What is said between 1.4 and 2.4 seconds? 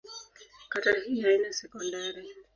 sekondari.